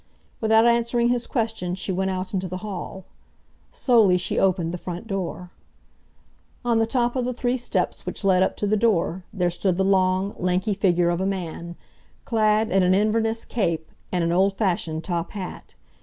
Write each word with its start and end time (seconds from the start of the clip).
Without 0.39 0.65
answering 0.65 1.09
his 1.09 1.27
question 1.27 1.75
she 1.75 1.91
went 1.91 2.09
out 2.09 2.33
into 2.33 2.47
the 2.47 2.65
hall. 2.65 3.05
Slowly 3.71 4.17
she 4.17 4.39
opened 4.39 4.71
the 4.73 4.79
front 4.79 5.05
door. 5.05 5.51
On 6.65 6.79
the 6.79 6.87
top 6.87 7.15
of 7.15 7.23
the 7.23 7.35
three 7.35 7.55
steps 7.55 8.03
which 8.03 8.23
led 8.23 8.41
up 8.41 8.57
to 8.57 8.65
the 8.65 8.75
door, 8.75 9.25
there 9.31 9.51
stood 9.51 9.77
the 9.77 9.85
long, 9.85 10.33
lanky 10.39 10.73
figure 10.73 11.11
of 11.11 11.21
a 11.21 11.27
man, 11.27 11.75
clad 12.25 12.71
in 12.71 12.81
an 12.81 12.95
Inverness 12.95 13.45
cape 13.45 13.91
and 14.11 14.23
an 14.23 14.31
old 14.31 14.57
fashioned 14.57 15.03
top 15.03 15.33
hat. 15.33 15.75